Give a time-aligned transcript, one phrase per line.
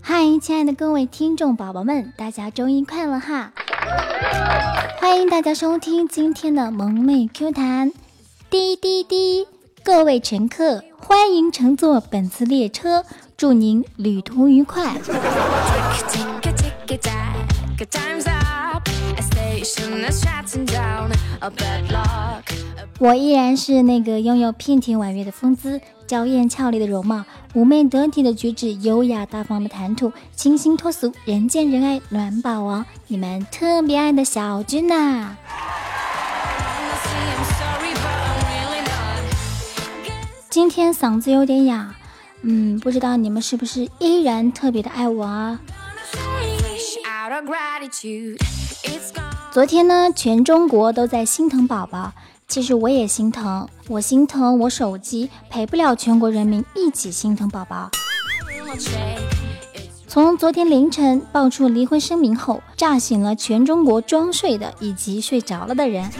[0.00, 3.52] 嗨，亲爱的各位听众宝宝们，大家周一快乐哈！
[5.00, 7.90] 欢迎大家收听今天的萌妹 Q 弹。
[8.48, 9.46] 滴滴滴，
[9.82, 13.04] 各位乘客，欢迎乘坐本次列车，
[13.36, 14.94] 祝您旅途愉快。
[23.00, 27.24] 我依然是那个拥有娉婷婉约的风姿、娇艳俏丽的容貌、
[27.54, 35.36] 妩媚得体的举止、优雅大方的谈吐、清新脱俗、人见人爱暖宝王，你们特别爱的小君呐！
[40.50, 41.94] 今天嗓子有点哑，
[42.42, 45.60] 嗯，不知道你们是不是依然特别的爱我啊？
[49.52, 52.12] 昨天呢，全中国都在心疼宝宝。
[52.48, 57.90] 其实我也心疼，我心疼我手机陪不了全国人民一起心疼宝宝。
[60.06, 66.10] 从昨天凌晨爆出离婚声明后，炸醒了全中国装睡的以及睡着了的人。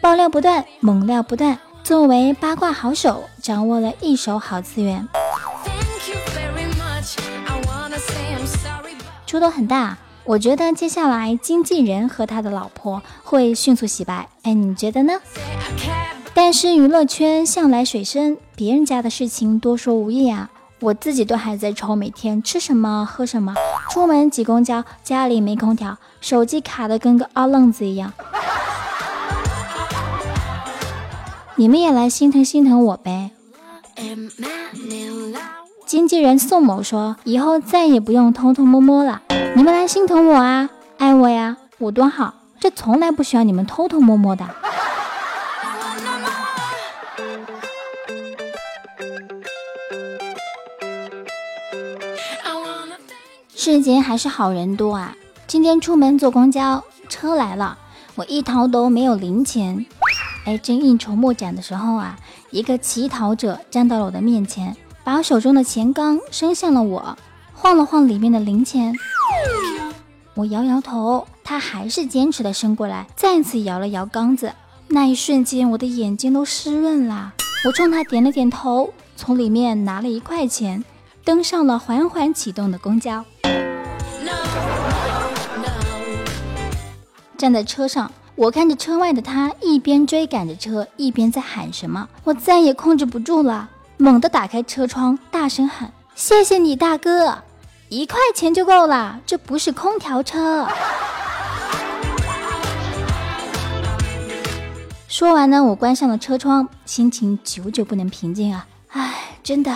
[0.00, 1.58] 爆料不断，猛料不断。
[1.82, 5.08] 作为八卦好手，掌握了一手好资源，
[9.26, 9.98] 出头很大。
[10.26, 15.12] 我觉得接下来经纪人和他的老婆会迅速洗白，哎，你觉得呢？
[16.32, 20.50] 但是娱乐圈向来水深，别人家的事情多说无益啊。
[20.80, 23.54] 我自己都还在愁每天吃什么喝什么，
[23.90, 28.12] 出门挤公交，家里没空调，手机卡的跟个二愣子一样。
[31.56, 33.30] 你们也来心疼心疼我呗。
[35.86, 39.22] 经纪人宋某说：“以后再也不用偷偷摸摸了，
[39.64, 44.44] 你们来心疼我啊，爱我呀，我多好，这从来不需要你们偷偷摸摸的。”
[53.56, 55.16] 世间还是好人多啊！
[55.46, 57.78] 今天出门坐公交车来了，
[58.16, 59.86] 我一掏兜没有零钱，
[60.44, 62.18] 哎，正应酬莫展的时候啊，
[62.50, 64.76] 一个乞讨者站到了我的面前。
[65.02, 67.16] 把手中的钱缸伸向了我，
[67.54, 68.94] 晃了晃里面的零钱。
[70.36, 74.52] 我摇摇头，他还是坚持的伸过来，再次摇了摇缸子。
[74.88, 77.34] 那一瞬间，我的眼睛都湿润了。
[77.64, 80.84] 我冲他点了点头，从里面拿了一块钱，
[81.24, 83.24] 登上了缓缓启动的公交。
[87.38, 92.08] 站在车上，我看着车外的他，一边追赶着车，一边在喊什么。
[92.24, 93.70] 我再也控制不住了。
[93.96, 97.38] 猛地打开车窗，大声喊：“谢谢你，大哥，
[97.94, 100.66] 一块钱就够了，这不是空调车。”
[105.06, 108.66] 说完呢，我关上了车窗，心情久久不能平静啊！
[108.88, 109.72] 唉，真的，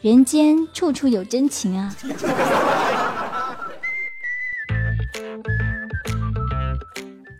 [0.00, 1.94] 人间处处有真情啊！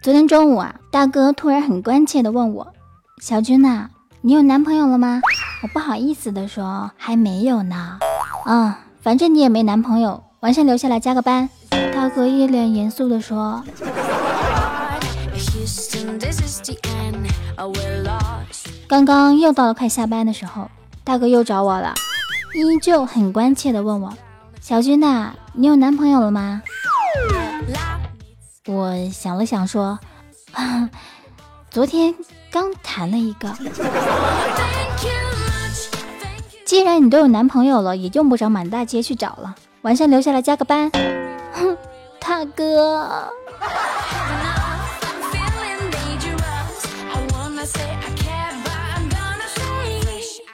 [0.01, 2.73] 昨天中午啊，大哥突然很关切地问我
[3.21, 3.91] ：“小军呐，
[4.21, 5.21] 你有男朋友了吗？”
[5.65, 7.99] 我不好意思的说，还没有呢。
[8.47, 8.73] 嗯，
[9.03, 11.49] 反正你也没男朋友，晚上留下来加个班。
[11.95, 13.63] 大哥一脸严肃的说。
[18.87, 20.71] 刚刚又到了快下班的时候，
[21.03, 21.95] 大哥又找我了，
[22.55, 24.13] 依旧很关切的问我
[24.61, 26.63] ：“小军呐，你有男朋友了吗？”
[28.67, 29.99] 我想了想说
[31.71, 32.15] ：“昨天
[32.51, 33.55] 刚谈了一个。”
[36.71, 39.57] 既然你都有男朋友了，也用不着满大街去找了。
[39.83, 40.89] 晚上留下来加个班。
[41.53, 41.77] 哼，
[42.21, 43.29] 大哥，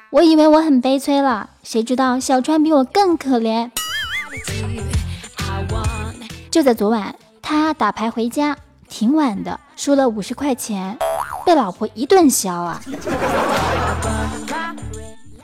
[0.08, 3.70] 我以为我很悲催了，谁知道小川比我更可怜。
[6.50, 8.56] 就在昨晚，他打牌回家
[8.88, 10.96] 挺晚的，输了五十块钱，
[11.44, 12.80] 被老婆一顿削啊。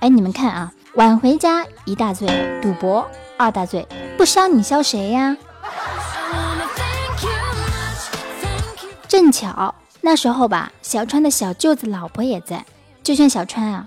[0.03, 2.27] 哎，你们看啊，晚回家一大罪，
[2.61, 3.87] 赌博二大罪，
[4.19, 5.37] 不削你消谁呀？
[9.07, 12.67] 正巧那时候吧，小川的小舅子老婆也在，
[13.05, 13.87] 就劝小川啊，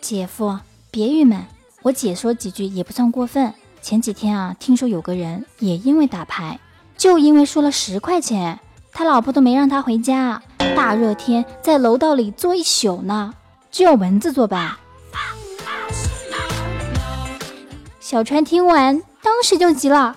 [0.00, 0.56] 姐夫
[0.92, 1.44] 别郁闷，
[1.82, 3.52] 我姐说几句也不算过分。
[3.82, 6.60] 前几天啊，听说有个人也因为打牌，
[6.96, 8.60] 就因为输了十块钱，
[8.92, 10.40] 他老婆都没让他回家，
[10.76, 13.34] 大热天在楼道里坐一宿呢，
[13.72, 14.76] 只有蚊子作伴。
[18.08, 20.14] 小川听完，当时就急了，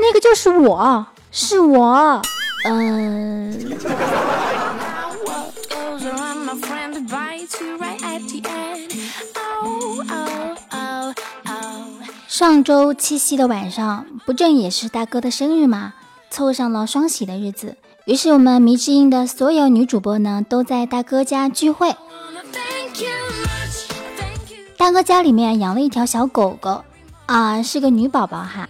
[0.00, 2.22] 那个就是我，是我，
[2.64, 3.76] 嗯。
[12.26, 15.92] 上周七夕的晚上，不正也是大哥的生日吗？
[16.30, 17.76] 凑上了双喜的日子，
[18.06, 21.94] 于是我们迷之音的所有女主播呢，都在大哥家聚会。
[24.78, 26.84] 大哥家里面养了一条小狗狗，
[27.28, 28.66] 啊，是个女宝宝哈。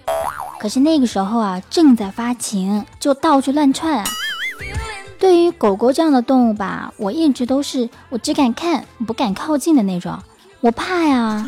[0.58, 4.04] 可是那个时候啊，正在发情，就到处乱窜啊。
[5.16, 10.18] 对于狗狗这样的动物吧，我一直都是我只敢看，不敢靠近的那种，
[10.60, 11.46] 我怕呀。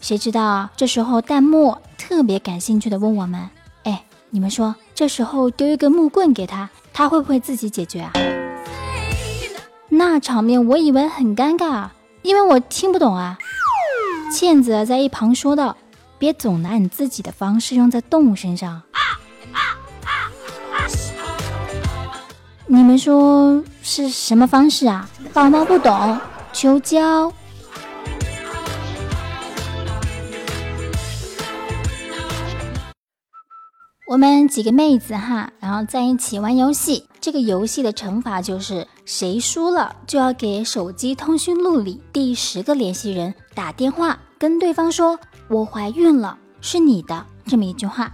[0.00, 3.48] 谁知道这时候弹幕特别感兴趣的问我们
[3.84, 8.10] ：“哎，你们说这时候丢一根木棍给他，他会不会自己解决啊？”
[9.90, 11.90] 那场面我以为很尴尬，
[12.22, 13.38] 因为我听不懂啊。
[14.30, 15.76] 倩子在一旁说道
[16.18, 18.82] ：“别总拿你自己的方式用在动物身上。”
[22.68, 25.08] 你们说是什么方式啊？
[25.32, 26.20] 宝宝不懂，
[26.52, 27.32] 求教。
[34.08, 37.08] 我们几个妹子哈，然后在一起玩游戏。
[37.20, 45.18] 这个游戏的惩罚就是，谁输了就要给手机通讯录里第十个联系人打电话，跟对方说
[45.48, 48.12] “我怀孕了，是你的”这么一句话。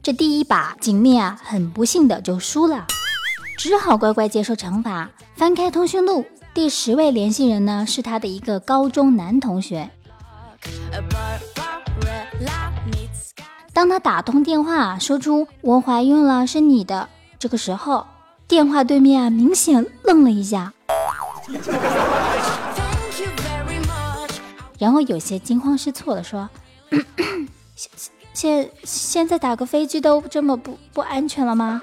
[0.00, 2.86] 这第一把锦觅啊，很不幸的就输了，
[3.58, 5.10] 只好乖乖接受惩罚。
[5.34, 6.24] 翻开通讯录，
[6.54, 9.90] 第十位联系人呢，是他的一个高中男同学。
[13.72, 17.08] 当他打通电话，说出“我怀孕了，是你的”，
[17.40, 18.06] 这个时候，
[18.50, 20.72] 电话对面啊，明显愣了一下，
[24.76, 26.50] 然后有些惊慌失措的说
[27.76, 27.92] ：“现
[28.34, 31.80] 现现在打个飞机都这么不不安全了吗？”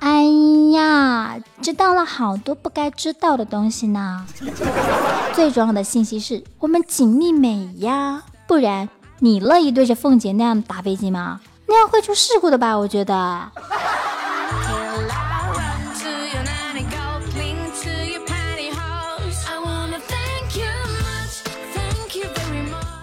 [0.00, 0.24] 哎
[0.72, 4.26] 呀，知道了好多不该知道的东西呢。
[5.34, 8.88] 最重要的信息是我们紧密美呀，不然
[9.24, 11.40] 你乐意对着凤姐那样打飞机吗？
[11.68, 12.76] 那样会出事故的吧？
[12.76, 13.52] 我觉得。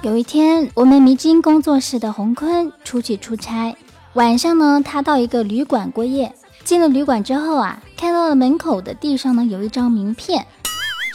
[0.02, 3.74] 有一天，我们迷津工作室的洪坤出去出差，
[4.12, 6.36] 晚上呢，他到一个旅馆过夜。
[6.66, 10.46] 进了旅馆之后啊，看到了门口的地上呢有一张名片，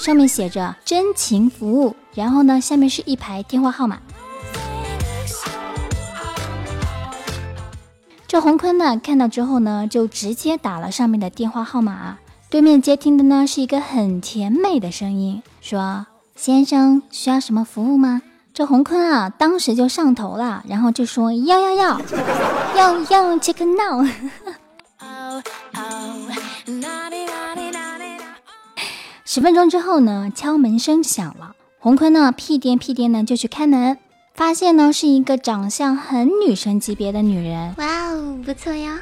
[0.01, 3.99] 上面写着真情服务，然后呢下面是一排电话号码。
[8.35, 12.19] 这洪坤呢看到之后呢，就直接打了上面的电话号码。
[12.51, 18.23] 对面接听的呢是一个很甜美的声音，说：“先生需要什么服务吗？”
[18.53, 22.01] 这洪坤啊当时就上头了，然后就说：“要要要
[22.75, 24.05] 要要，check now。
[29.25, 31.55] ”十分钟之后呢，敲门声响了。
[31.79, 33.97] 洪坤呢，屁颠屁颠呢就去开门，
[34.35, 37.73] 发现呢是一个长相很女神级别的女人。
[37.79, 38.99] 哇哦，不错呀！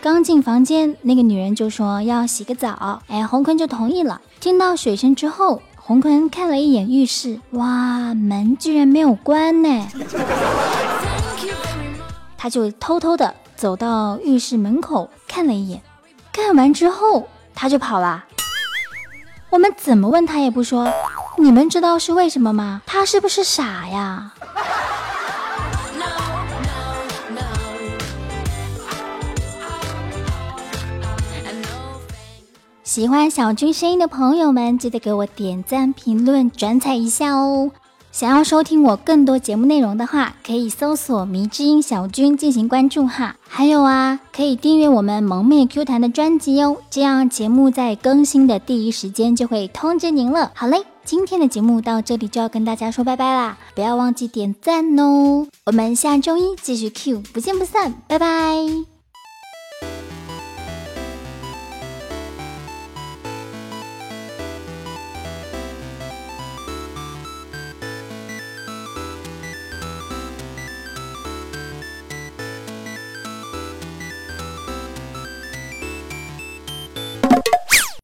[0.00, 4.20] 刚进房间，那个女人就说要洗个澡，哎，洪坤就同意了。
[4.40, 9.86] 听到水声之后，洪坤看了一眼浴室，哇，门居然没有关呢。
[12.36, 15.80] 他就偷偷的走到浴室门口看了一眼，
[16.32, 18.24] 看完之后他就跑了。
[19.50, 20.92] 我们怎么问他也不说，
[21.38, 22.82] 你们知道是为什么吗？
[22.86, 24.32] 他是不是傻呀？
[32.82, 37.70] 喜欢小军声音的朋友们，记得给我点赞、评论、转采一下哦。
[38.12, 43.34] 想要收听我更多节目内容的话，可以搜索“迷之音小军”进行关注哈。
[43.48, 50.52] 还有啊，可以订阅我们萌妹 Q 弹的专辑哦，这样节目在更新的第一时间就会通知您了。
[50.54, 55.46] 好嘞，今天的节目到这里就要跟大家说拜拜啦，不要忘记点赞哦。
[55.66, 58.93] 我们下周一继续 Q，不见不散，拜拜。